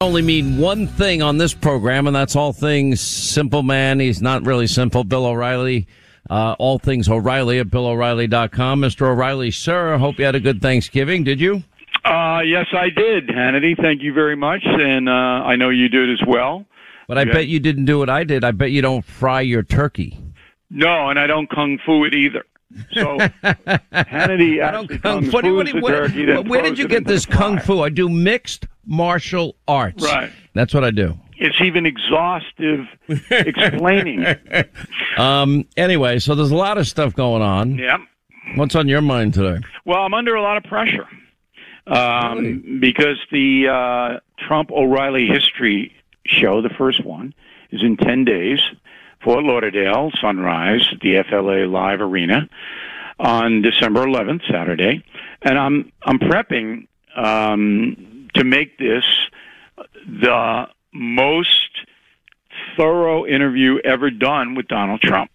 [0.00, 3.98] only mean one thing on this program, and that's all things simple man.
[3.98, 5.02] He's not really simple.
[5.02, 5.88] Bill O'Reilly,
[6.30, 8.80] uh, all things O'Reilly at BillO'Reilly.com.
[8.80, 9.08] Mr.
[9.08, 11.24] O'Reilly, sir, hope you had a good Thanksgiving.
[11.24, 11.64] Did you?
[12.04, 13.76] Uh, yes, I did, Hannity.
[13.76, 16.64] Thank you very much, and uh, I know you did as well.
[17.08, 17.32] But I Yeah.
[17.32, 18.44] bet you didn't do what I did.
[18.44, 20.16] I bet you don't fry your turkey.
[20.70, 22.44] No, and I don't kung fu it either.
[22.92, 25.30] So Hannity I don't actually kung kung fu.
[25.32, 26.36] What, what, what- turkey.
[26.48, 27.80] where did you get this kung fu?
[27.82, 30.02] I do mixed martial arts.
[30.02, 30.32] Right.
[30.54, 31.16] That's what I do.
[31.36, 32.86] It's even exhaustive
[33.30, 34.26] explaining.
[35.16, 35.64] Um.
[35.76, 37.76] Anyway, so there's a lot of stuff going on.
[37.76, 37.96] Yeah.
[38.54, 39.66] What's on your mind today?
[39.84, 41.08] Well, I'm under a lot of pressure
[41.88, 45.92] um, because the uh, Trump O'Reilly history
[46.26, 47.34] show, the first one,
[47.70, 48.60] is in 10 days.
[49.22, 52.48] Fort Lauderdale, Sunrise, the FLA Live Arena
[53.18, 55.04] on December 11th, Saturday.
[55.42, 59.04] And I'm, I'm prepping um, to make this
[60.06, 61.70] the most
[62.76, 65.30] thorough interview ever done with Donald Trump.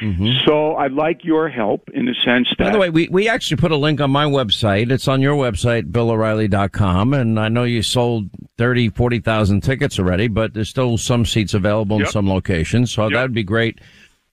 [0.00, 0.44] Mm-hmm.
[0.44, 2.64] So I'd like your help in the sense that.
[2.64, 4.90] By the way, we, we actually put a link on my website.
[4.90, 7.14] It's on your website, BillO'Reilly.com.
[7.14, 8.28] And I know you sold
[8.58, 12.90] 30, 40,000 tickets already, but there's still some seats available in some locations.
[12.92, 13.80] So that would be great.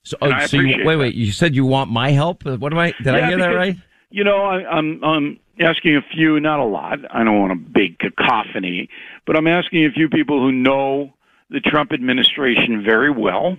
[0.04, 1.00] So, oh, I so you, appreciate wait, that.
[1.00, 2.44] wait, you said you want my help?
[2.46, 3.78] What am I, did I Yeah, hear that right?
[4.10, 7.00] You know, I, I'm I'm asking a few, not a lot.
[7.12, 8.90] I don't want a big cacophony,
[9.26, 11.14] but I'm asking a few people who know
[11.50, 13.58] the Trump administration very well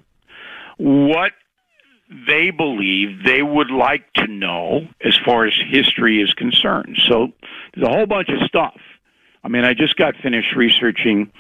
[0.77, 1.33] what
[2.29, 6.99] they believe they would like to know as far as history is concerned.
[7.09, 7.33] So
[7.75, 8.79] there's a whole bunch of stuff.
[9.43, 11.31] I mean, I just got finished researching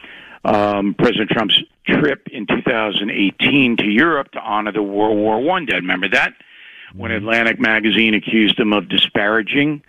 [0.44, 5.76] um, President Trump's trip in 2018 to Europe to honor the World War One dead.
[5.76, 6.34] Remember that?
[6.94, 9.82] When Atlantic magazine accused him of disparaging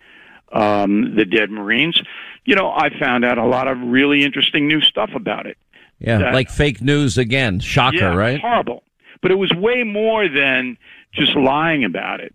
[0.56, 2.02] um, the dead Marines.
[2.46, 5.58] You know, I found out a lot of really interesting new stuff about it.
[6.00, 7.60] Yeah, that- like fake news again.
[7.60, 8.40] Shocker, yeah, right?
[8.40, 8.84] Horrible.
[9.22, 10.78] But it was way more than
[11.14, 12.34] just lying about it.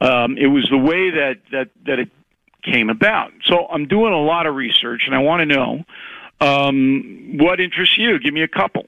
[0.00, 2.10] Um, it was the way that, that, that it
[2.62, 3.32] came about.
[3.44, 5.84] So I'm doing a lot of research, and I want to know
[6.40, 8.18] um, what interests you.
[8.18, 8.86] Give me a couple.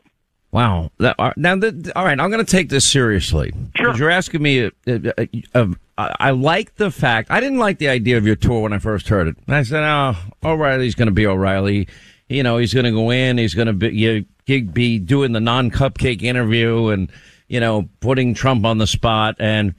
[0.51, 0.91] Wow.
[0.99, 3.53] Now, the, all right, I'm going to take this seriously.
[3.77, 3.95] Sure.
[3.97, 4.67] You're asking me.
[4.67, 5.67] Uh, uh, uh,
[5.99, 7.31] I I like the fact.
[7.31, 9.37] I didn't like the idea of your tour when I first heard it.
[9.47, 11.89] I said, "Oh, O'Reilly's going to be O'Reilly.
[12.29, 13.37] You know, he's going to go in.
[13.37, 17.11] He's going to be you, he'd be doing the non-cupcake interview and
[17.49, 19.75] you know putting Trump on the spot." And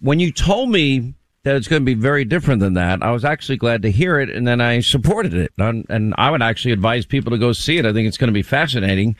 [0.00, 3.24] when you told me that it's going to be very different than that, I was
[3.24, 5.52] actually glad to hear it, and then I supported it.
[5.58, 7.86] And, and I would actually advise people to go see it.
[7.86, 9.16] I think it's going to be fascinating.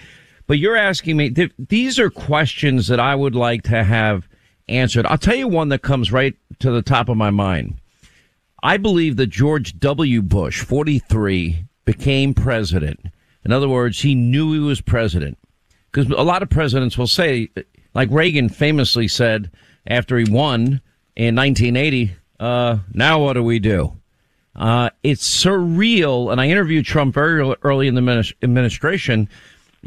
[0.47, 4.29] But you're asking me, th- these are questions that I would like to have
[4.69, 5.07] answered.
[5.07, 7.79] I'll tell you one that comes right to the top of my mind.
[8.63, 10.23] I believe that George W.
[10.23, 13.01] Bush, 43, became president.
[13.45, 15.39] In other words, he knew he was president.
[15.91, 17.49] Because a lot of presidents will say,
[17.95, 19.51] like Reagan famously said
[19.87, 20.81] after he won
[21.15, 23.97] in 1980, uh, now what do we do?
[24.55, 26.33] Uh, it's surreal.
[26.33, 29.29] And I interviewed Trump very early in the administration.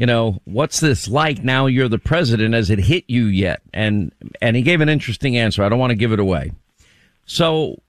[0.00, 2.54] You know, what's this like now you're the president?
[2.54, 3.60] Has it hit you yet?
[3.74, 5.62] And, and he gave an interesting answer.
[5.62, 6.52] I don't want to give it away.
[7.26, 7.82] So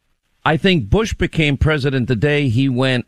[0.43, 3.05] I think Bush became president the day he went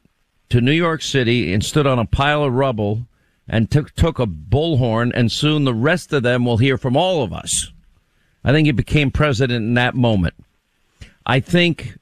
[0.52, 3.06] to New York City and stood on a pile of rubble
[3.46, 7.24] and took, took a bullhorn and soon the rest of them will hear from all
[7.24, 7.74] of us.
[8.42, 10.36] I think he became president in that moment.
[11.26, 11.98] I think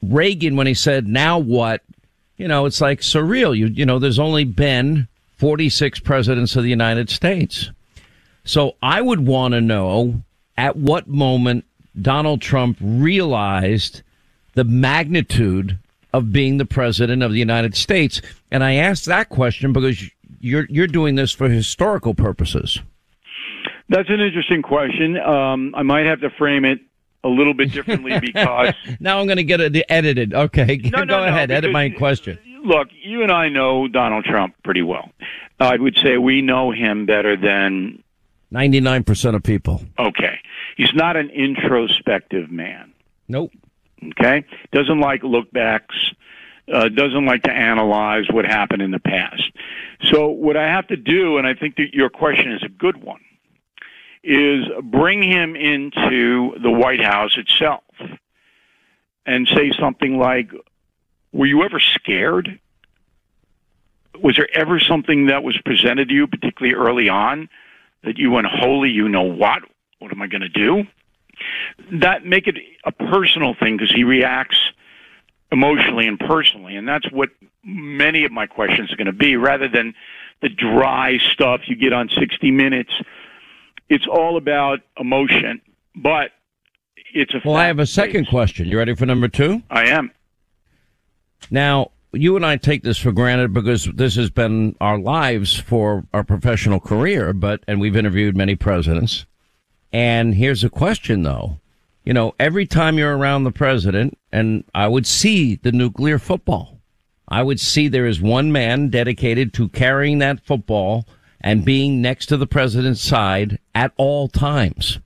[0.00, 1.82] Reagan, when he said, now what?
[2.36, 3.58] You know, it's like surreal.
[3.58, 7.70] You, you know, there's only been 46 presidents of the United States.
[8.44, 10.22] So I would want to know
[10.56, 11.64] at what moment
[12.00, 14.02] Donald Trump realized
[14.54, 15.78] the magnitude
[16.12, 18.20] of being the president of the United States.
[18.50, 20.02] And I ask that question because
[20.40, 22.80] you're, you're doing this for historical purposes.
[23.88, 25.16] That's an interesting question.
[25.18, 26.80] Um, I might have to frame it
[27.24, 30.34] a little bit differently because Now I'm going to get it edited.
[30.34, 30.80] Okay.
[30.84, 31.50] No, Go no, no, ahead.
[31.50, 32.38] Edit my question.
[32.64, 35.10] Look, you and I know Donald Trump pretty well.
[35.60, 38.02] I would say we know him better than
[38.52, 39.82] 99% of people.
[39.98, 40.38] okay.
[40.76, 42.92] He's not an introspective man.
[43.26, 43.50] Nope.
[44.10, 46.14] Okay, doesn't like lookbacks.
[46.72, 49.42] Uh, doesn't like to analyze what happened in the past.
[50.04, 53.02] So what I have to do, and I think that your question is a good
[53.02, 53.20] one,
[54.22, 57.82] is bring him into the White House itself
[59.26, 60.50] and say something like,
[61.32, 62.58] "Were you ever scared?
[64.20, 67.48] Was there ever something that was presented to you, particularly early on,
[68.02, 69.62] that you went, holy, you know what?
[69.98, 70.86] What am I going to do?"
[71.92, 74.58] that make it a personal thing because he reacts
[75.50, 76.76] emotionally and personally.
[76.76, 77.30] And that's what
[77.64, 79.94] many of my questions are going to be rather than
[80.40, 82.92] the dry stuff you get on 60 Minutes.
[83.88, 85.60] It's all about emotion,
[85.96, 86.32] but
[87.14, 88.68] it's a Well, I have a second question.
[88.68, 89.62] You ready for number two?
[89.70, 90.10] I am.
[91.50, 96.04] Now, you and I take this for granted because this has been our lives for
[96.12, 99.26] our professional career, but, and we've interviewed many presidents.
[99.92, 101.60] And here's a question though.
[102.04, 106.78] You know, every time you're around the president, and I would see the nuclear football,
[107.28, 111.06] I would see there is one man dedicated to carrying that football
[111.40, 114.98] and being next to the president's side at all times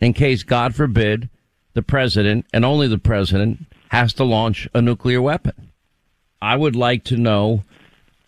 [0.00, 1.28] in case, God forbid,
[1.74, 5.67] the president and only the president has to launch a nuclear weapon.
[6.40, 7.64] I would like to know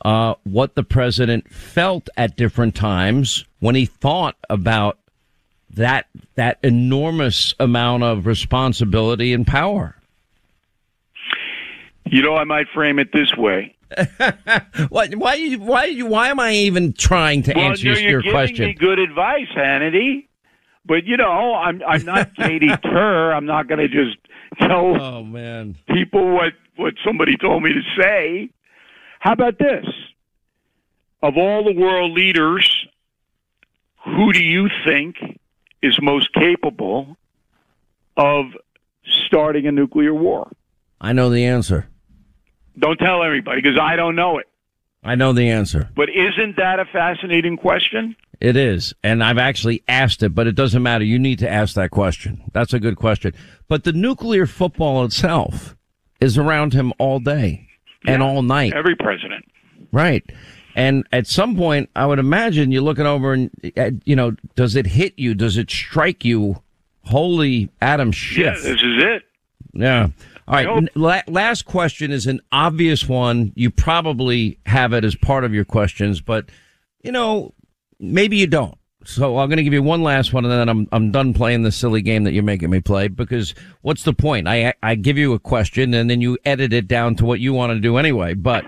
[0.04, 4.98] uh, what the president felt at different times when he thought about
[5.74, 9.96] that that enormous amount of responsibility and power.
[12.06, 13.76] You know, I might frame it this way.
[14.88, 18.66] why, why, why, why am I even trying to well, answer you're, your giving question?
[18.66, 20.26] me good advice, Hannity.
[20.84, 23.32] But you know, I'm I'm not Katy Tur.
[23.32, 24.16] I'm not going to just
[24.58, 28.50] tell oh man, people what what somebody told me to say.
[29.20, 29.84] How about this?
[31.22, 32.86] Of all the world leaders,
[34.04, 35.16] who do you think
[35.82, 37.16] is most capable
[38.16, 38.46] of
[39.26, 40.50] starting a nuclear war?
[41.00, 41.88] I know the answer.
[42.78, 44.46] Don't tell everybody because I don't know it.
[45.02, 45.90] I know the answer.
[45.94, 48.16] But isn't that a fascinating question?
[48.40, 48.94] It is.
[49.02, 51.04] And I've actually asked it, but it doesn't matter.
[51.04, 52.42] You need to ask that question.
[52.52, 53.34] That's a good question.
[53.68, 55.76] But the nuclear football itself
[56.20, 57.68] is around him all day
[58.06, 58.72] and all night.
[58.74, 59.44] Every president.
[59.92, 60.24] Right.
[60.76, 64.76] And at some point, I would imagine you're looking over and, uh, you know, does
[64.76, 65.34] it hit you?
[65.34, 66.62] Does it strike you?
[67.04, 68.58] Holy Adam Schiff.
[68.64, 69.22] Yeah, this is it.
[69.72, 70.08] Yeah.
[70.46, 70.66] All right.
[70.66, 73.52] I hope- n- La- last question is an obvious one.
[73.56, 76.46] You probably have it as part of your questions, but
[77.02, 77.54] you know,
[77.98, 78.76] maybe you don't.
[79.10, 81.62] So I'm going to give you one last one, and then I'm I'm done playing
[81.62, 83.08] the silly game that you're making me play.
[83.08, 84.46] Because what's the point?
[84.46, 87.52] I I give you a question, and then you edit it down to what you
[87.52, 88.34] want to do anyway.
[88.34, 88.64] But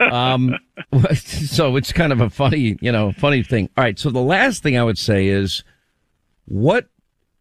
[0.00, 0.56] um,
[1.14, 3.68] so it's kind of a funny, you know, funny thing.
[3.76, 3.98] All right.
[3.98, 5.62] So the last thing I would say is,
[6.46, 6.88] what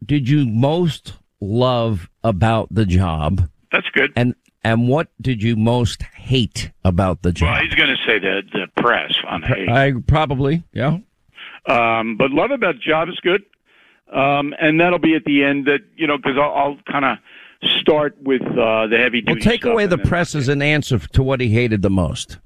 [0.06, 3.50] did you most love about the job?
[3.72, 4.12] That's good.
[4.16, 7.54] And and what did you most hate about the job?
[7.54, 9.70] Well, he's going to say the the press on hate.
[9.70, 10.98] I probably, yeah.
[11.68, 13.44] Um, but love about job is good,
[14.14, 15.66] um, and that'll be at the end.
[15.66, 17.18] That you know, because I'll, I'll kind of
[17.80, 19.34] start with uh, the heavy duty.
[19.34, 22.38] Well, take away the press as an answer to what he hated the most,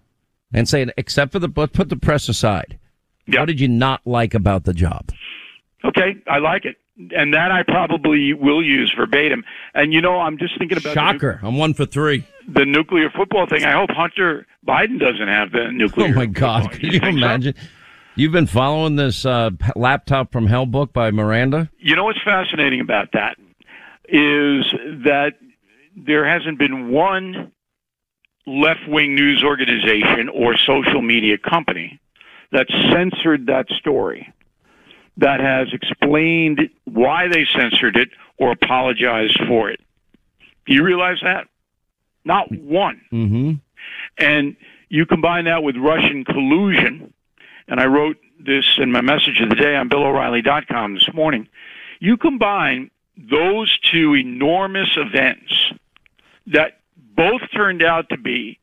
[0.54, 2.80] and say, except for the, put the press aside.
[3.26, 3.42] Yeah.
[3.42, 5.12] What did you not like about the job?
[5.84, 6.78] Okay, I like it,
[7.16, 9.44] and that I probably will use verbatim.
[9.74, 11.40] And you know, I'm just thinking about the, nu- Shocker!
[11.44, 12.26] I'm one for three.
[12.48, 13.64] the nuclear football thing.
[13.66, 16.08] I hope Hunter Biden doesn't have the nuclear.
[16.12, 16.64] Oh my God!
[16.64, 16.80] football.
[16.80, 17.52] Can you think so?
[18.20, 21.70] You've been following this uh, laptop from Hell book by Miranda.
[21.78, 23.38] You know what's fascinating about that
[24.10, 24.66] is
[25.06, 25.36] that
[25.96, 27.54] there hasn't been one
[28.46, 31.98] left wing news organization or social media company
[32.52, 34.34] that censored that story,
[35.16, 39.80] that has explained why they censored it or apologized for it.
[40.66, 41.48] Do you realize that?
[42.26, 43.00] Not one.
[43.14, 43.54] Mm-hmm.
[44.18, 44.58] And
[44.90, 47.14] you combine that with Russian collusion,
[47.70, 51.48] and I wrote this in my message of the day on BillO'Reilly.com this morning.
[52.00, 55.74] You combine those two enormous events
[56.48, 56.80] that
[57.16, 58.60] both turned out to be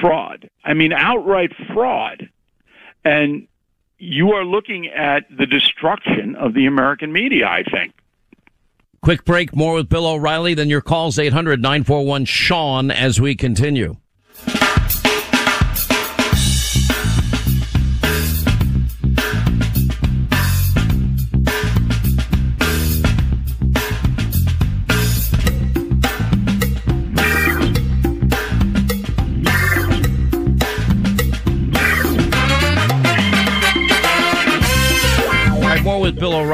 [0.00, 0.50] fraud.
[0.64, 2.28] I mean, outright fraud.
[3.04, 3.46] And
[3.98, 7.94] you are looking at the destruction of the American media, I think.
[9.00, 9.54] Quick break.
[9.54, 10.54] More with Bill O'Reilly.
[10.54, 13.96] Then your calls 800 941 Sean as we continue.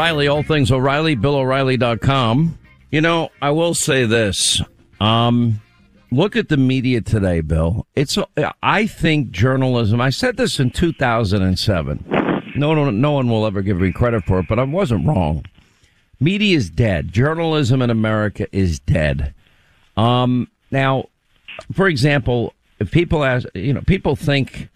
[0.00, 0.28] O'Reilly.
[0.28, 2.58] All things O'Reilly, BillO'Reilly.com.
[2.90, 4.62] You know, I will say this.
[4.98, 5.60] Um,
[6.10, 7.86] look at the media today, Bill.
[7.94, 8.16] It's,
[8.62, 12.04] I think journalism, I said this in 2007.
[12.56, 15.44] No, no, no one will ever give me credit for it, but I wasn't wrong.
[16.18, 17.12] Media is dead.
[17.12, 19.34] Journalism in America is dead.
[19.98, 21.10] Um, now,
[21.74, 24.69] for example, if people ask, you know, people think,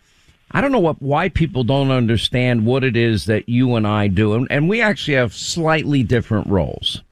[0.54, 4.06] I don't know what why people don't understand what it is that you and I
[4.06, 7.02] do, and, and we actually have slightly different roles.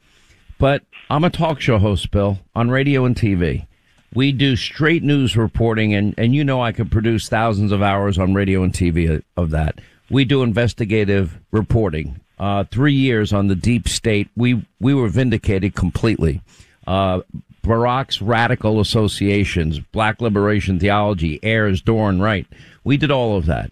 [0.58, 3.66] But I'm a talk show host, Bill, on radio and TV.
[4.14, 8.16] We do straight news reporting, and, and you know I could produce thousands of hours
[8.16, 9.80] on radio and TV of that.
[10.08, 12.20] We do investigative reporting.
[12.38, 16.42] Uh, three years on the deep state, we we were vindicated completely.
[16.86, 17.22] Uh,
[17.62, 22.46] Barack's radical associations, Black Liberation Theology, Ayers, Dohrn, Wright.
[22.84, 23.70] We did all of that.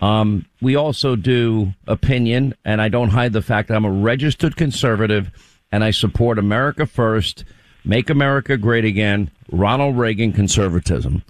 [0.00, 4.56] Um, we also do opinion, and I don't hide the fact that I'm a registered
[4.56, 5.30] conservative
[5.72, 7.44] and I support America First,
[7.84, 11.22] Make America Great Again, Ronald Reagan conservatism,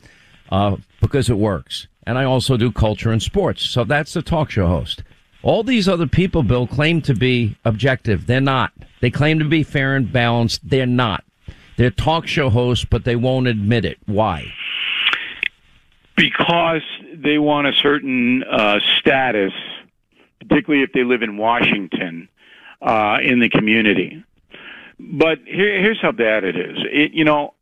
[0.50, 1.86] uh, because it works.
[2.06, 3.68] And I also do culture and sports.
[3.68, 5.02] So that's the talk show host.
[5.42, 8.26] All these other people, Bill, claim to be objective.
[8.26, 8.72] They're not.
[9.00, 10.68] They claim to be fair and balanced.
[10.68, 11.25] They're not.
[11.76, 13.99] They're talk show hosts, but they won't admit it.
[14.06, 14.52] Why?
[16.16, 16.83] Because
[17.14, 19.52] they want a certain uh, status,
[20.40, 22.28] particularly if they live in Washington,
[22.80, 24.25] uh, in the community.
[24.99, 26.78] But here, here's how bad it is.
[26.90, 27.52] It, you know,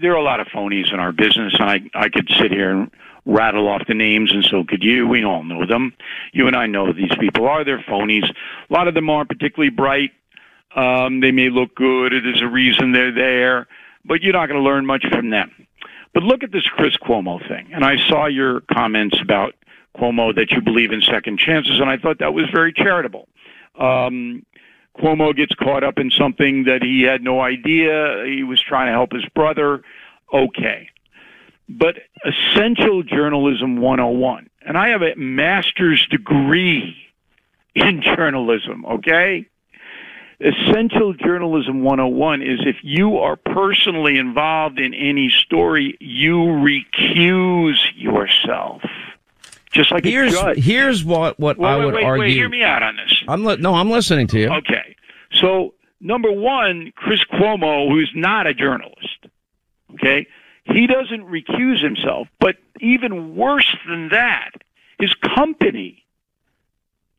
[0.00, 2.70] there are a lot of phonies in our business, and I, I could sit here
[2.70, 2.90] and
[3.26, 5.06] rattle off the names, and so could you.
[5.06, 5.94] We all know them.
[6.32, 7.64] You and I know these people are.
[7.64, 8.28] They're phonies.
[8.28, 10.10] A lot of them aren't particularly bright.
[10.74, 12.12] Um, they may look good.
[12.12, 13.66] There's a reason they're there,
[14.04, 15.50] but you're not going to learn much from them.
[16.14, 17.70] But look at this Chris Cuomo thing.
[17.72, 19.54] And I saw your comments about
[19.96, 23.28] Cuomo that you believe in second chances, and I thought that was very charitable.
[23.78, 24.44] Um,
[24.98, 28.24] Cuomo gets caught up in something that he had no idea.
[28.26, 29.82] He was trying to help his brother.
[30.32, 30.88] Okay.
[31.68, 34.50] But essential journalism 101.
[34.66, 36.96] And I have a master's degree
[37.74, 39.46] in journalism, okay?
[40.40, 48.82] Essential Journalism 101 is if you are personally involved in any story, you recuse yourself.
[49.70, 50.34] Just like here's.
[50.56, 52.24] Here's what, what wait, I wait, would wait, argue.
[52.24, 53.22] Wait, hear me out on this.
[53.28, 54.50] I'm li- no, I'm listening to you.
[54.50, 54.96] Okay.
[55.32, 59.26] So, number one, Chris Cuomo, who's not a journalist,
[59.94, 60.26] okay,
[60.64, 62.28] he doesn't recuse himself.
[62.40, 64.50] But even worse than that,
[64.98, 66.02] his company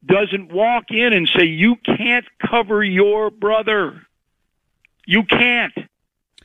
[0.06, 4.02] doesn't walk in and say, you can't cover your brother.
[5.06, 5.74] You can't.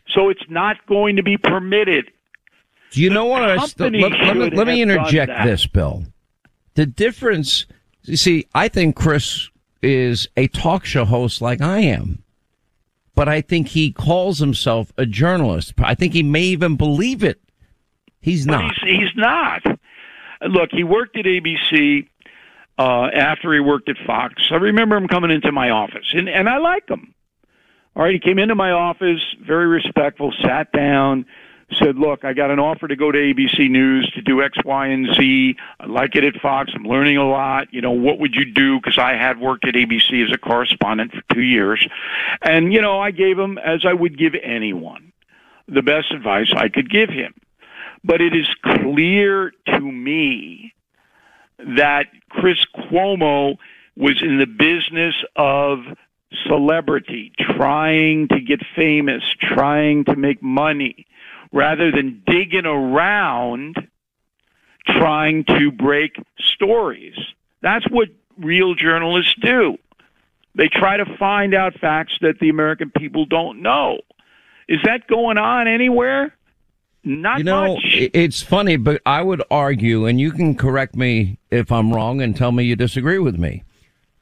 [0.08, 2.10] So it's not going to be permitted.
[2.90, 6.04] Do you know what I st- let, let me, let me interject this, Bill.
[6.74, 7.66] The difference,
[8.02, 9.50] you see, I think Chris
[9.82, 12.22] is a talk show host like I am,
[13.14, 15.74] but I think he calls himself a journalist.
[15.78, 17.40] I think he may even believe it.
[18.20, 18.74] He's not.
[18.82, 19.62] He's, he's not.
[20.42, 22.08] Look, he worked at ABC
[22.78, 24.48] uh, after he worked at Fox.
[24.50, 27.14] I remember him coming into my office, and, and I like him.
[27.94, 31.24] All right, he came into my office, very respectful, sat down,
[31.78, 34.86] said, Look, I got an offer to go to ABC News to do X, Y,
[34.88, 35.56] and Z.
[35.80, 36.70] I like it at Fox.
[36.74, 37.72] I'm learning a lot.
[37.72, 38.78] You know, what would you do?
[38.78, 41.86] Because I had worked at ABC as a correspondent for two years.
[42.42, 45.12] And, you know, I gave him, as I would give anyone,
[45.66, 47.34] the best advice I could give him.
[48.04, 50.72] But it is clear to me
[51.58, 53.56] that Chris Cuomo
[53.96, 55.80] was in the business of
[56.46, 61.06] celebrity, trying to get famous, trying to make money,
[61.52, 63.88] rather than digging around
[64.86, 67.16] trying to break stories.
[67.62, 68.08] That's what
[68.38, 69.78] real journalists do.
[70.54, 74.00] They try to find out facts that the American people don't know.
[74.68, 76.34] Is that going on anywhere?
[77.06, 77.84] Not You know, much.
[78.12, 82.36] it's funny, but I would argue, and you can correct me if I'm wrong and
[82.36, 83.62] tell me you disagree with me.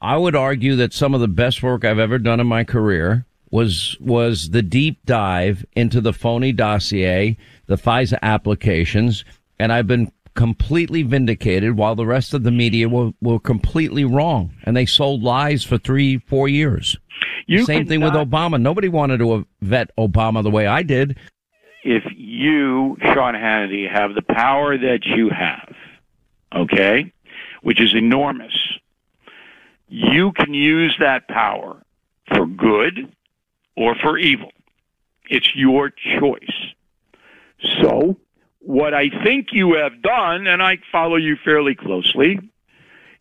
[0.01, 3.25] I would argue that some of the best work I've ever done in my career
[3.49, 9.25] was was the deep dive into the phony dossier, the FISA applications,
[9.57, 14.51] and I've been completely vindicated while the rest of the media were, were completely wrong
[14.63, 16.97] and they sold lies for three, four years.
[17.47, 18.61] You Same could thing with Obama.
[18.61, 21.17] Nobody wanted to vet Obama the way I did.
[21.85, 25.75] If you, Sean Hannity, have the power that you have,
[26.53, 27.13] okay,
[27.61, 28.57] which is enormous,
[29.87, 31.79] you can use that power
[32.33, 33.13] for good
[33.77, 34.51] or for evil.
[35.29, 36.73] It's your choice.
[37.79, 38.17] So,
[38.61, 42.39] what I think you have done, and I follow you fairly closely,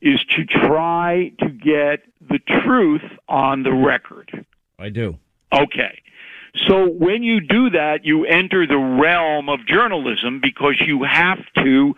[0.00, 4.46] is to try to get the truth on the record.
[4.78, 5.18] I do.
[5.52, 6.00] Okay.
[6.68, 11.94] So when you do that, you enter the realm of journalism because you have to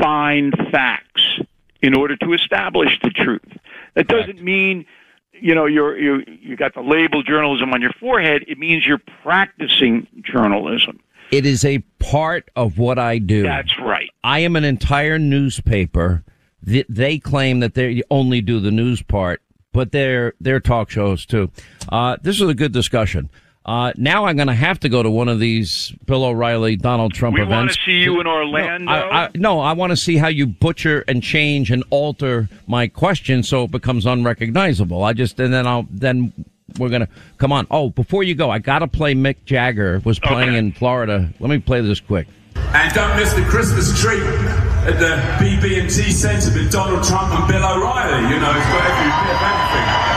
[0.00, 1.40] find facts
[1.82, 3.58] in order to establish the truth.
[3.94, 4.86] That doesn't mean
[5.32, 8.44] you know you're you you got the label journalism on your forehead.
[8.48, 11.00] It means you're practicing journalism.
[11.30, 13.42] It is a part of what I do.
[13.42, 14.10] That's right.
[14.22, 16.24] I am an entire newspaper.
[16.66, 21.26] Th- They claim that they only do the news part, but they're they're talk shows
[21.26, 21.50] too.
[21.90, 23.28] Uh, this is a good discussion.
[23.64, 27.14] Uh, now I'm going to have to go to one of these Bill O'Reilly, Donald
[27.14, 27.52] Trump we events.
[27.52, 28.84] We want to see you in Orlando.
[28.86, 32.48] No, I, I, no, I want to see how you butcher and change and alter
[32.66, 35.04] my question so it becomes unrecognizable.
[35.04, 36.32] I just and then I'll then
[36.78, 37.66] we're gonna come on.
[37.70, 40.58] Oh, before you go, I got to play Mick Jagger was playing okay.
[40.58, 41.32] in Florida.
[41.38, 42.26] Let me play this quick.
[42.56, 47.62] And don't miss the Christmas tree at the BB&T Centre with Donald Trump and Bill
[47.64, 48.22] O'Reilly.
[48.34, 50.11] You know, it's got every bit of everything.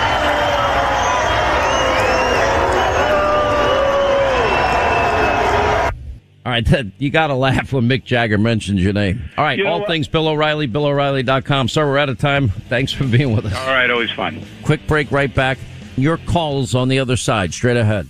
[6.45, 6.67] All right,
[6.99, 9.27] you got to laugh when Mick Jagger mentions your name.
[9.35, 9.89] All right, you know all what?
[9.89, 11.69] things Bill O'Reilly, BillO'Reilly.com.
[11.69, 12.49] Sir, we're out of time.
[12.49, 13.55] Thanks for being with us.
[13.55, 14.45] All right, always fun.
[14.61, 15.57] Quick break, right back.
[15.97, 18.07] Your calls on the other side, straight ahead.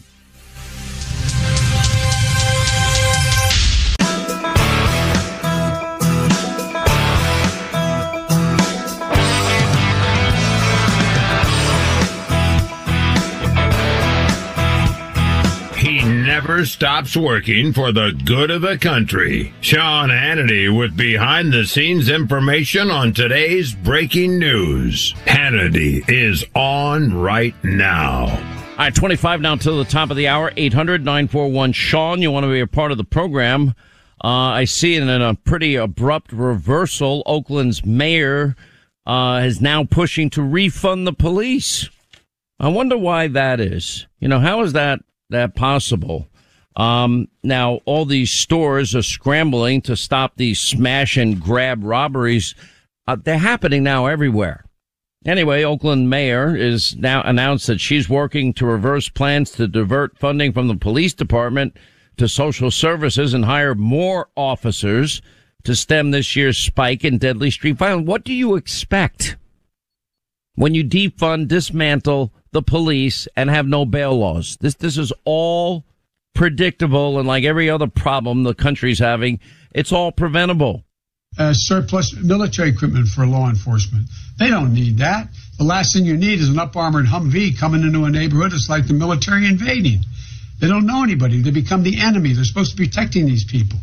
[16.05, 19.53] Never stops working for the good of the country.
[19.61, 25.13] Sean Hannity with behind the scenes information on today's breaking news.
[25.25, 28.25] Hannity is on right now.
[28.27, 30.51] All right, 25 now till the top of the hour.
[30.55, 32.21] 800 941 Sean.
[32.21, 33.73] You want to be a part of the program.
[34.23, 38.55] Uh, I see in a pretty abrupt reversal, Oakland's mayor
[39.05, 41.89] uh, is now pushing to refund the police.
[42.59, 44.07] I wonder why that is.
[44.19, 46.27] You know, how is that that possible?
[46.75, 52.53] Um, now, all these stores are scrambling to stop these smash and grab robberies.
[53.07, 54.65] Uh, they're happening now everywhere.
[55.25, 60.53] Anyway, Oakland mayor is now announced that she's working to reverse plans to divert funding
[60.53, 61.75] from the police department
[62.17, 65.21] to social services and hire more officers
[65.63, 68.07] to stem this year's spike in deadly street violence.
[68.07, 69.37] What do you expect
[70.53, 74.57] when you defund, dismantle the police and have no bail laws?
[74.61, 75.83] This, this is all
[76.33, 79.41] predictable and like every other problem the country's having,
[79.73, 80.83] it's all preventable.
[81.37, 84.07] Uh, surplus military equipment for law enforcement.
[84.39, 85.27] They don't need that.
[85.57, 88.53] The last thing you need is an up armored Humvee coming into a neighborhood.
[88.53, 89.99] It's like the military invading.
[90.61, 91.41] They don't know anybody.
[91.41, 92.31] They become the enemy.
[92.31, 93.79] They're supposed to be protecting these people.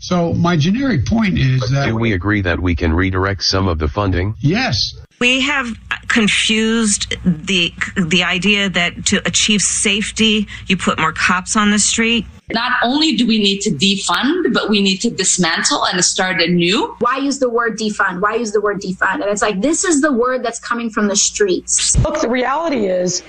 [0.00, 1.86] So my generic point is that.
[1.86, 4.34] Do we agree that we can redirect some of the funding?
[4.40, 4.94] Yes.
[5.18, 5.68] We have
[6.08, 12.26] confused the the idea that to achieve safety, you put more cops on the street.
[12.52, 16.94] Not only do we need to defund, but we need to dismantle and start anew.
[17.00, 18.20] Why use the word defund?
[18.20, 19.14] Why use the word defund?
[19.14, 21.98] And it's like this is the word that's coming from the streets.
[22.04, 23.22] Look, the reality is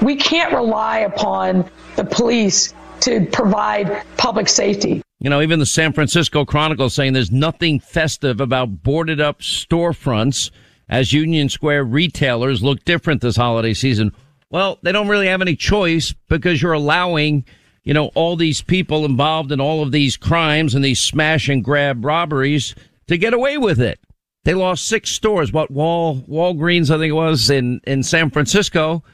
[0.00, 5.02] we can't rely upon the police to provide public safety.
[5.22, 10.50] You know, even the San Francisco Chronicle saying there's nothing festive about boarded up storefronts
[10.88, 14.12] as Union Square retailers look different this holiday season.
[14.50, 17.44] Well, they don't really have any choice because you're allowing,
[17.84, 21.62] you know, all these people involved in all of these crimes and these smash and
[21.62, 22.74] grab robberies
[23.06, 24.00] to get away with it.
[24.42, 29.04] They lost six stores, what Wall Walgreens I think it was in in San Francisco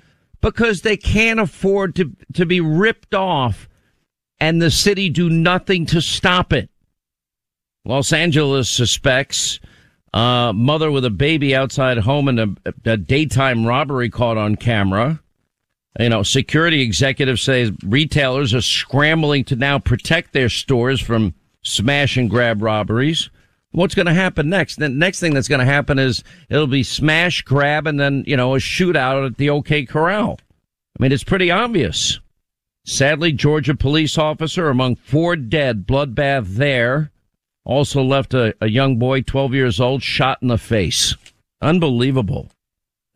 [0.41, 3.69] because they can't afford to to be ripped off
[4.41, 6.71] and the city do nothing to stop it.
[7.85, 9.61] Los Angeles suspects
[10.13, 12.49] uh, mother with a baby outside home and a,
[12.85, 15.21] a, daytime robbery caught on camera.
[15.99, 22.17] You know, security executives say retailers are scrambling to now protect their stores from smash
[22.17, 23.31] and grab robberies.
[23.73, 24.77] What's going to happen next?
[24.77, 28.37] The next thing that's going to happen is it'll be smash, grab, and then, you
[28.37, 30.39] know, a shootout at the OK Corral.
[30.99, 32.19] I mean, it's pretty obvious.
[32.89, 37.11] Sadly, Georgia police officer among four dead, bloodbath there.
[37.63, 41.15] Also left a, a young boy, 12 years old, shot in the face.
[41.61, 42.51] Unbelievable.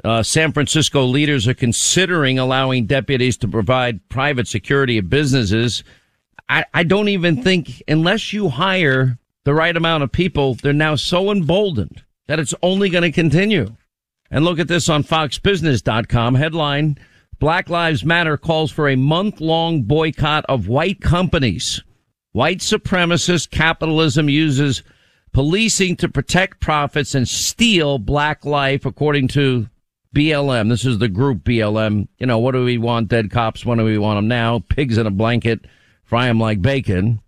[0.05, 5.83] Uh, San Francisco leaders are considering allowing deputies to provide private security of businesses.
[6.51, 10.97] I, I don't even think, unless you hire the right amount of people, they're now
[10.97, 13.75] so emboldened that it's only going to continue.
[14.31, 16.99] And look at this on foxbusiness.com headline
[17.43, 21.83] Black Lives Matter calls for a month long boycott of white companies.
[22.31, 24.85] White supremacist capitalism uses
[25.33, 29.69] policing to protect profits and steal black life, according to
[30.15, 30.69] BLM.
[30.69, 32.07] This is the group BLM.
[32.17, 33.09] You know, what do we want?
[33.09, 33.67] Dead cops.
[33.67, 34.61] When do we want them now?
[34.61, 35.65] Pigs in a blanket.
[36.05, 37.23] Fry them like bacon.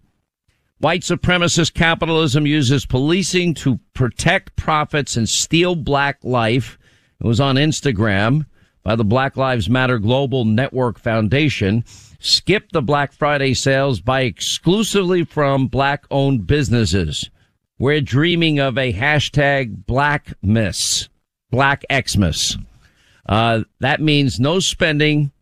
[0.79, 6.79] White supremacist capitalism uses policing to protect profits and steal black life.
[7.21, 8.47] It was on Instagram
[8.85, 11.85] by the Black Lives Matter Global Network Foundation.
[12.21, 17.29] Skip the Black Friday sales, by exclusively from black owned businesses.
[17.79, 21.09] We're dreaming of a hashtag Black Miss,
[21.51, 22.57] Black Xmas.
[23.27, 25.33] Uh, that means no spending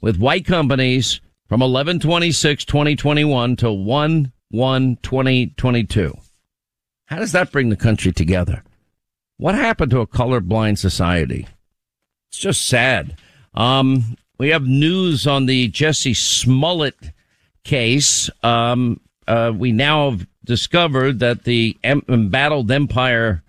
[0.00, 6.16] with white companies from 1126 2021 to 1 1 2022.
[7.06, 8.64] How does that bring the country together?
[9.36, 11.46] What happened to a colorblind society?
[12.28, 13.16] It's just sad.
[13.54, 17.12] Um, we have news on the Jussie Smollett
[17.64, 18.28] case.
[18.42, 23.42] Um, uh, we now have discovered that the em- embattled Empire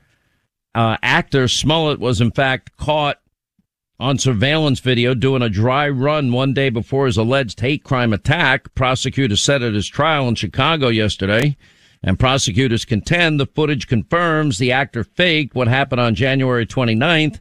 [0.73, 3.19] uh, actor Smollett was in fact caught
[3.99, 8.73] on surveillance video doing a dry run one day before his alleged hate crime attack.
[8.75, 11.57] Prosecutors said at his trial in Chicago yesterday.
[12.03, 17.39] And prosecutors contend the footage confirms the actor faked what happened on January 29th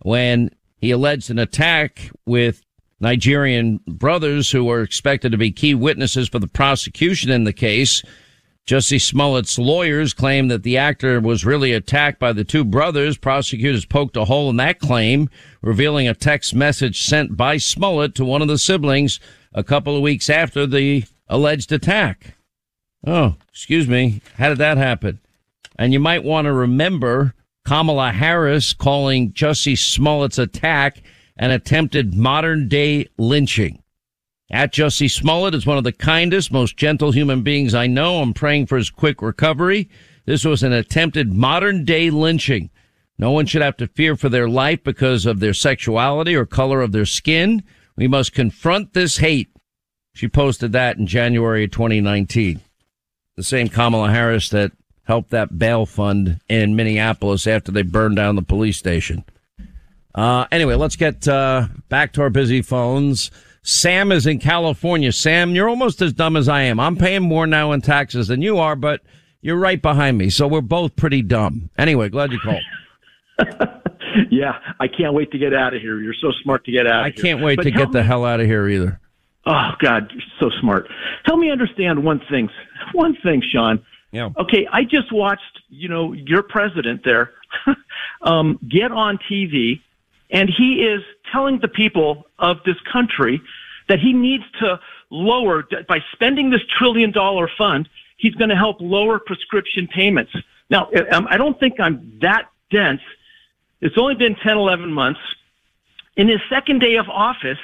[0.00, 2.62] when he alleged an attack with
[3.00, 8.02] Nigerian brothers who were expected to be key witnesses for the prosecution in the case.
[8.66, 13.18] Jussie Smollett's lawyers claim that the actor was really attacked by the two brothers.
[13.18, 15.28] Prosecutors poked a hole in that claim,
[15.62, 19.18] revealing a text message sent by Smollett to one of the siblings
[19.52, 22.36] a couple of weeks after the alleged attack.
[23.06, 24.20] Oh, excuse me.
[24.36, 25.20] How did that happen?
[25.76, 31.02] And you might want to remember Kamala Harris calling Jussie Smollett's attack
[31.36, 33.82] an attempted modern day lynching.
[34.50, 38.20] At Jussie Smollett is one of the kindest, most gentle human beings I know.
[38.20, 39.88] I'm praying for his quick recovery.
[40.26, 42.70] This was an attempted modern day lynching.
[43.16, 46.80] No one should have to fear for their life because of their sexuality or color
[46.80, 47.62] of their skin.
[47.96, 49.50] We must confront this hate.
[50.14, 52.60] She posted that in January 2019
[53.40, 54.70] the same Kamala Harris that
[55.10, 59.24] helped that bail fund in Minneapolis after they burned down the police station.
[60.14, 63.32] Uh, anyway, let's get uh, back to our busy phones.
[63.64, 65.10] Sam is in California.
[65.10, 66.78] Sam, you're almost as dumb as I am.
[66.78, 69.00] I'm paying more now in taxes than you are, but
[69.42, 71.70] you're right behind me, so we're both pretty dumb.
[71.76, 72.62] Anyway, glad you called.
[74.30, 76.00] yeah, I can't wait to get out of here.
[76.00, 77.08] You're so smart to get out.
[77.08, 77.24] Of here.
[77.24, 79.00] I can't wait but to get me, the hell out of here either.
[79.44, 80.86] Oh God, you're so smart.
[81.24, 82.48] Help me understand one thing.
[82.92, 83.84] One thing, Sean.
[84.12, 84.30] Yeah.
[84.38, 87.32] Okay, I just watched, you know, your president there
[88.22, 89.80] um, get on TV,
[90.30, 93.40] and he is telling the people of this country
[93.88, 97.88] that he needs to lower by spending this trillion dollar fund.
[98.16, 100.32] He's going to help lower prescription payments.
[100.70, 103.00] Now, um, I don't think I'm that dense.
[103.80, 105.20] It's only been 10, 11 months.
[106.16, 107.58] In his second day of office,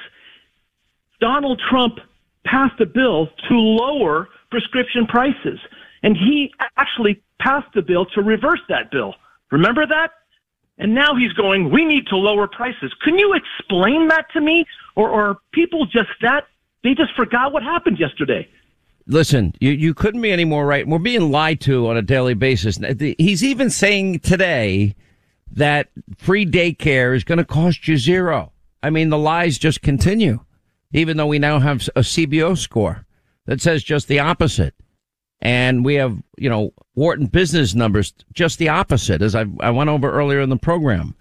[1.20, 1.98] Donald Trump
[2.44, 5.58] passed a bill to lower prescription prices.
[6.06, 9.16] And he actually passed a bill to reverse that bill.
[9.50, 10.12] Remember that?
[10.78, 12.94] And now he's going, we need to lower prices.
[13.02, 14.66] Can you explain that to me?
[14.94, 16.46] Or, or are people just that,
[16.84, 18.48] they just forgot what happened yesterday?
[19.08, 20.86] Listen, you, you couldn't be any more right.
[20.86, 22.78] We're being lied to on a daily basis.
[23.18, 24.94] He's even saying today
[25.50, 25.88] that
[26.18, 28.52] free daycare is going to cost you zero.
[28.80, 30.44] I mean, the lies just continue
[30.92, 33.06] even though we now have a CBO score
[33.46, 34.74] that says just the opposite.
[35.40, 39.90] And we have, you know, Wharton business numbers just the opposite, as I, I went
[39.90, 41.14] over earlier in the program.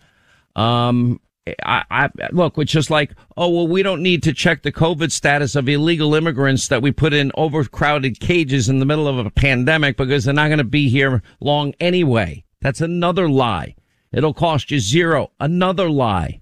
[0.56, 1.20] Um,
[1.64, 5.12] I, I look, it's just like, oh, well, we don't need to check the COVID
[5.12, 9.30] status of illegal immigrants that we put in overcrowded cages in the middle of a
[9.30, 12.44] pandemic because they're not going to be here long anyway.
[12.62, 13.76] That's another lie.
[14.12, 15.32] It'll cost you zero.
[15.40, 16.40] Another lie.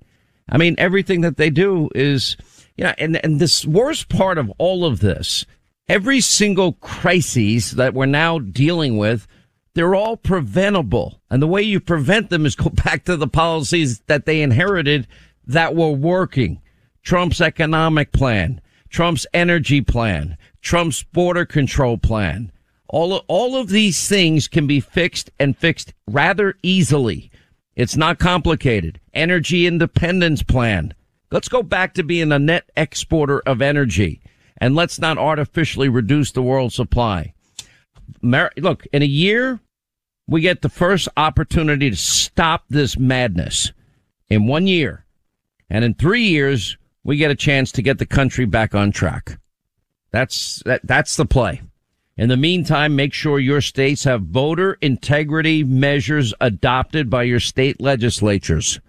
[0.48, 2.38] I mean, everything that they do is,
[2.78, 5.46] you know, and, and this worst part of all of this,
[5.88, 9.28] every single crisis that we're now dealing with,
[9.74, 11.22] they're all preventable.
[11.30, 15.08] And the way you prevent them is go back to the policies that they inherited
[15.46, 16.62] that were working.
[17.02, 22.52] Trump's economic plan, Trump's energy plan, Trump's border control plan.
[22.88, 27.30] All, all of these things can be fixed and fixed rather easily.
[27.76, 29.02] It's not complicated.
[29.14, 30.94] Energy independence plan.
[31.32, 34.22] Let's go back to being a net exporter of energy
[34.58, 37.34] and let's not artificially reduce the world supply.
[38.22, 39.60] Look, in a year,
[40.28, 43.72] we get the first opportunity to stop this madness
[44.30, 45.06] in one year.
[45.70, 49.40] And in three years, we get a chance to get the country back on track.
[50.12, 51.62] That's, that, that's the play.
[52.16, 57.82] In the meantime, make sure your states have voter integrity measures adopted by your state
[57.82, 58.80] legislatures.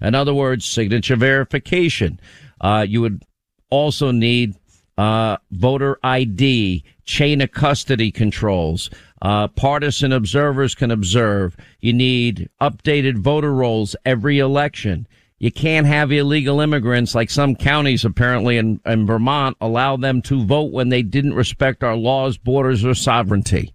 [0.00, 2.20] In other words, signature verification.
[2.60, 3.22] Uh, you would
[3.70, 4.54] also need
[4.96, 8.90] uh, voter ID, chain of custody controls.
[9.20, 11.56] Uh, partisan observers can observe.
[11.80, 15.06] You need updated voter rolls every election.
[15.38, 20.44] You can't have illegal immigrants like some counties apparently in, in Vermont allow them to
[20.44, 23.74] vote when they didn't respect our laws, borders, or sovereignty.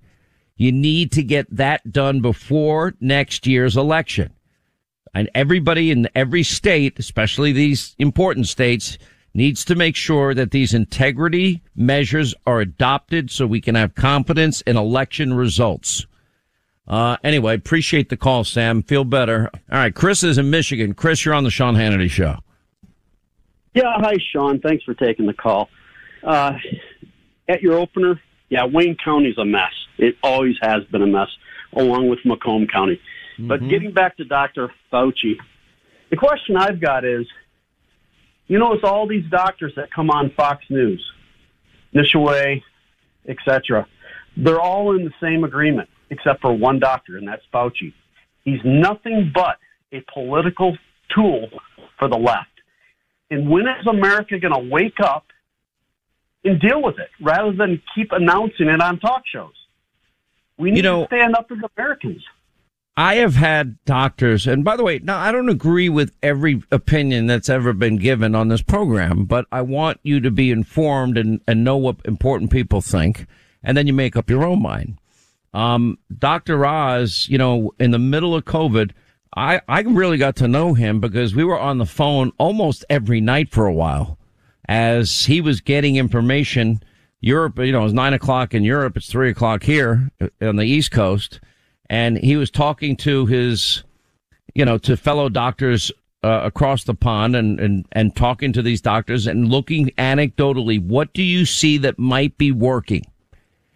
[0.55, 4.33] You need to get that done before next year's election
[5.13, 8.97] and everybody in every state, especially these important states,
[9.33, 14.61] needs to make sure that these integrity measures are adopted so we can have confidence
[14.61, 16.05] in election results.
[16.87, 18.81] Uh, anyway, appreciate the call, Sam.
[18.81, 19.49] Feel better.
[19.71, 20.95] All right, Chris is in Michigan.
[20.95, 22.39] Chris, you're on the Sean Hannity show.
[23.75, 24.59] Yeah, hi, Sean.
[24.59, 25.69] Thanks for taking the call.
[26.23, 26.53] Uh,
[27.47, 29.71] at your opener, yeah, Wayne County's a mess.
[29.99, 31.29] It always has been a mess,
[31.73, 32.99] along with Macomb County.
[33.33, 33.47] Mm-hmm.
[33.47, 34.71] But getting back to Dr.
[34.91, 35.37] Fauci,
[36.09, 37.27] the question I've got is,
[38.49, 41.01] you know, it's all these doctors that come on Fox News,
[41.95, 42.61] Nesheiwat,
[43.27, 43.87] etc.
[44.35, 47.93] They're all in the same agreement, except for one doctor, and that's Fauci.
[48.43, 49.57] He's nothing but
[49.93, 50.77] a political
[51.15, 51.47] tool
[51.99, 52.47] for the left.
[53.29, 55.25] And when is America going to wake up
[56.43, 59.53] and deal with it rather than keep announcing it on talk shows?
[60.57, 62.23] We need you know, to stand up as Americans.
[62.99, 67.27] I have had doctors, and by the way, now I don't agree with every opinion
[67.27, 71.39] that's ever been given on this program, but I want you to be informed and,
[71.47, 73.25] and know what important people think,
[73.63, 74.97] and then you make up your own mind.
[75.53, 76.65] Um, Dr.
[76.65, 78.91] Oz, you know, in the middle of COVID,
[79.33, 83.21] I, I really got to know him because we were on the phone almost every
[83.21, 84.19] night for a while
[84.67, 86.83] as he was getting information.
[87.21, 88.97] Europe, you know, it's nine o'clock in Europe.
[88.97, 91.39] It's three o'clock here on the East Coast.
[91.89, 93.83] And he was talking to his,
[94.53, 95.91] you know, to fellow doctors
[96.23, 101.13] uh, across the pond and, and, and talking to these doctors and looking anecdotally, what
[101.13, 103.03] do you see that might be working?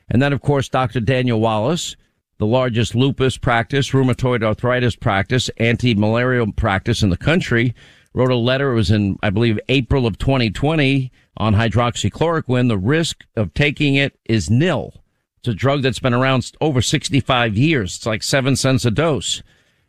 [0.10, 1.00] And then, of course, Dr.
[1.00, 1.96] Daniel Wallace,
[2.38, 7.74] the largest lupus practice, rheumatoid arthritis practice, anti-malarial practice in the country,
[8.14, 8.72] wrote a letter.
[8.72, 12.68] It was in, I believe, April of 2020 on hydroxychloroquine.
[12.68, 15.03] The risk of taking it is nil.
[15.44, 17.98] It's a drug that's been around over 65 years.
[17.98, 19.44] It's like seven cents a dose.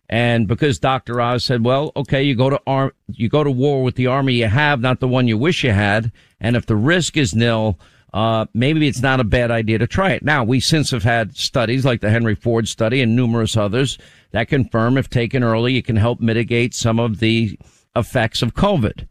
[0.08, 1.20] And because Dr.
[1.20, 4.34] Oz said, well, okay, you go to ar- you go to war with the army
[4.34, 6.10] you have, not the one you wish you had.
[6.40, 7.78] And if the risk is nil,
[8.12, 10.24] uh, maybe it's not a bad idea to try it.
[10.24, 13.96] Now, we since have had studies like the Henry Ford study and numerous others
[14.32, 17.56] that confirm if taken early, it can help mitigate some of the
[17.94, 19.06] effects of COVID.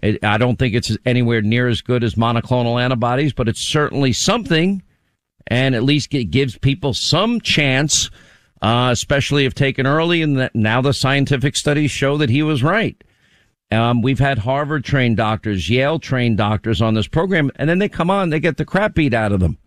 [0.00, 4.12] It, I don't think it's anywhere near as good as monoclonal antibodies, but it's certainly
[4.12, 4.84] something,
[5.48, 8.10] and at least it gives people some chance,
[8.62, 10.22] uh, especially if taken early.
[10.22, 13.02] And now the scientific studies show that he was right.
[13.70, 17.88] Um, we've had Harvard trained doctors, Yale trained doctors on this program, and then they
[17.88, 19.58] come on, they get the crap beat out of them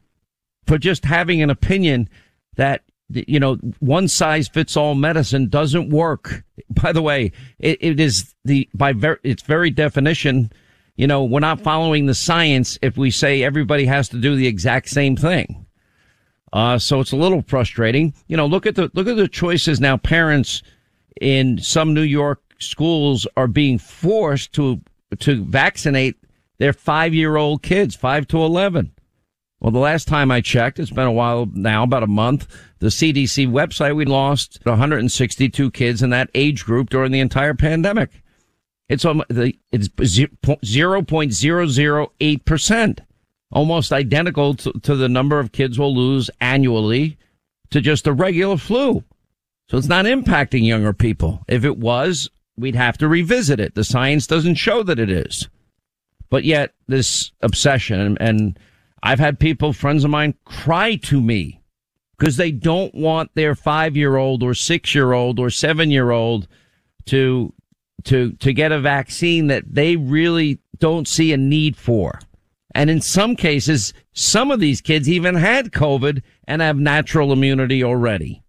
[0.66, 2.10] for just having an opinion
[2.56, 6.44] that, you know, one size fits all medicine doesn't work.
[6.70, 10.52] By the way, it, it is the, by ver- its very definition,
[10.96, 14.48] you know, we're not following the science if we say everybody has to do the
[14.48, 15.66] exact same thing.
[16.54, 18.14] Uh, so it's a little frustrating.
[18.28, 20.64] You know, look at the, look at the choices now parents
[21.20, 24.82] in some New York schools are being forced to
[25.20, 26.16] to vaccinate
[26.58, 28.92] their five year old kids, five to eleven.
[29.60, 32.48] Well, the last time I checked, it's been a while now, about a month.
[32.80, 38.24] The CDC website, we lost 162 kids in that age group during the entire pandemic.
[38.90, 43.02] It's on the it's 0.008 percent,
[43.52, 47.18] almost identical to, to the number of kids we'll lose annually
[47.72, 49.04] to just a regular flu.
[49.70, 51.44] So it's not impacting younger people.
[51.48, 53.76] If it was, we'd have to revisit it.
[53.76, 55.48] The science doesn't show that it is.
[56.30, 58.60] But yet, this obsession, and, and
[59.04, 61.62] I've had people, friends of mine, cry to me
[62.18, 66.12] because they don't want their five year old or six year old or seven year
[66.12, 66.48] old
[67.08, 67.54] to
[68.04, 72.20] to to get a vaccine that they really don't see a need for.
[72.74, 77.84] And in some cases, some of these kids even had COVID and have natural immunity
[77.84, 78.42] already.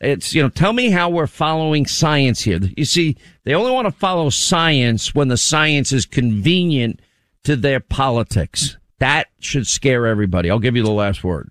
[0.00, 2.60] It's, you know, tell me how we're following science here.
[2.76, 7.00] You see, they only want to follow science when the science is convenient
[7.44, 8.76] to their politics.
[8.98, 10.50] That should scare everybody.
[10.50, 11.50] I'll give you the last word.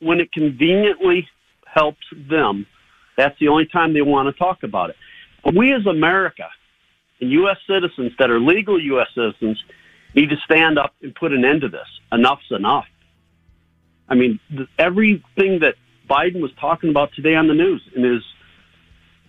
[0.00, 1.28] When it conveniently
[1.66, 2.66] helps them,
[3.16, 4.96] that's the only time they want to talk about it.
[5.54, 6.48] We as America
[7.20, 7.56] and U.S.
[7.68, 9.08] citizens that are legal U.S.
[9.14, 9.62] citizens
[10.16, 11.86] need to stand up and put an end to this.
[12.10, 12.86] Enough's enough.
[14.08, 14.40] I mean,
[14.78, 15.74] everything that
[16.08, 18.22] Biden was talking about today on the news in his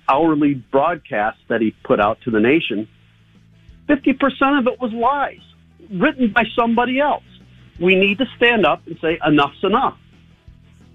[0.08, 2.88] hourly broadcast that he put out to the nation,
[3.90, 5.42] 50% of it was lies
[5.92, 7.24] written by somebody else.
[7.80, 9.98] We need to stand up and say, enough's enough.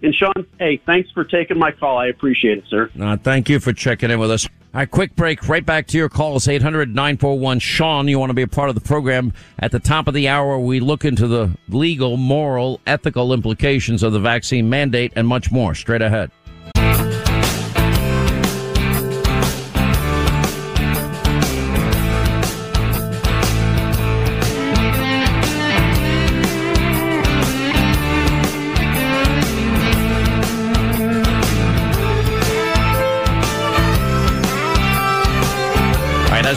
[0.02, 1.98] And Sean, hey, thanks for taking my call.
[1.98, 2.90] I appreciate it, sir.
[2.98, 4.48] Uh, thank you for checking in with us.
[4.74, 5.50] All right, quick break.
[5.50, 6.46] Right back to your calls.
[6.46, 8.08] 800-941 Sean.
[8.08, 9.35] You want to be a part of the program.
[9.58, 14.14] At the top of the hour, we look into the legal, moral, ethical implications of
[14.14, 15.74] the vaccine mandate and much more.
[15.74, 16.30] Straight ahead.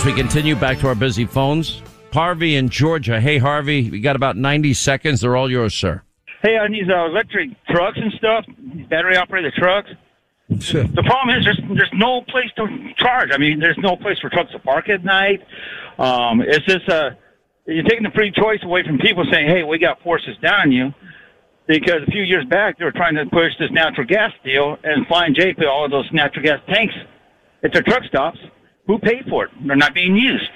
[0.05, 1.81] We continue back to our busy phones,
[2.13, 3.19] Harvey in Georgia.
[3.19, 5.21] Hey, Harvey, we got about 90 seconds.
[5.21, 6.03] They're all yours, sir.
[6.43, 8.45] Hey, on these uh, electric trucks and stuff,
[8.87, 9.89] battery operated trucks.
[10.47, 13.31] The problem is there's there's no place to charge.
[13.33, 15.41] I mean, there's no place for trucks to park at night.
[15.97, 17.09] Um, it's just uh,
[17.65, 20.71] you're taking the free choice away from people saying, "Hey, we got forces down on
[20.71, 20.93] you."
[21.67, 25.07] Because a few years back they were trying to push this natural gas deal and
[25.07, 26.93] flying JP all of those natural gas tanks
[27.63, 28.37] at their truck stops.
[28.87, 29.51] Who paid for it?
[29.65, 30.49] They're not being used.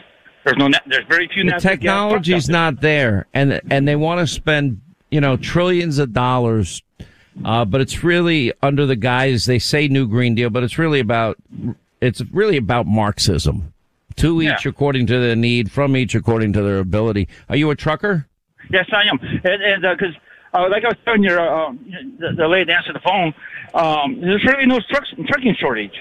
[0.45, 0.69] There's no.
[0.87, 1.43] There's very few.
[1.43, 6.81] The technology's not there, and and they want to spend you know trillions of dollars,
[7.43, 10.99] uh, but it's really under the guise they say New Green Deal, but it's really
[10.99, 11.37] about
[12.01, 13.73] it's really about Marxism.
[14.15, 17.29] To each according to their need, from each according to their ability.
[17.47, 18.27] Are you a trucker?
[18.69, 19.17] Yes, I am.
[19.21, 20.13] And and because,
[20.53, 21.71] uh, like I was telling your uh,
[22.19, 23.33] the, the lady answered the phone,
[23.73, 25.93] um, there's really no trucks, trucking shortage.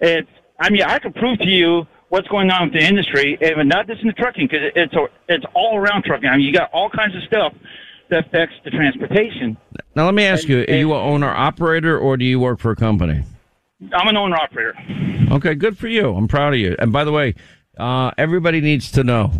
[0.00, 3.68] It's, I mean, I can prove to you what's going on with the industry, and
[3.68, 6.28] not just in the trucking, because it's a, it's all around trucking.
[6.28, 7.52] I mean, you got all kinds of stuff
[8.10, 9.56] that affects the transportation.
[9.94, 12.70] Now let me ask you: Are you an owner operator or do you work for
[12.70, 13.24] a company?
[13.92, 14.74] I'm an owner operator.
[15.32, 16.14] Okay, good for you.
[16.14, 16.76] I'm proud of you.
[16.78, 17.34] And by the way,
[17.76, 19.32] uh, everybody needs to know.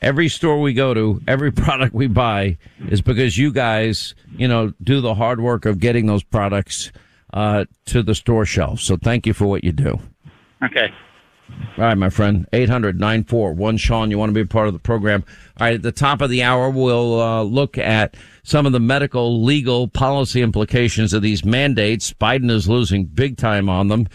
[0.00, 2.56] Every store we go to, every product we buy
[2.88, 6.92] is because you guys, you know, do the hard work of getting those products
[7.34, 8.82] uh, to the store shelves.
[8.82, 10.00] So thank you for what you do.
[10.64, 10.92] Okay.
[11.78, 12.46] All right, my friend.
[12.52, 15.24] 800 941 Sean, you want to be a part of the program.
[15.58, 18.80] All right, at the top of the hour, we'll uh, look at some of the
[18.80, 22.12] medical, legal, policy implications of these mandates.
[22.12, 24.06] Biden is losing big time on them.